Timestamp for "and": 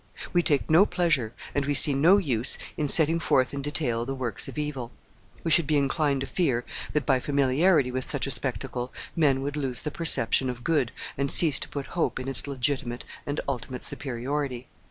1.53-1.65, 11.19-11.31, 13.27-13.41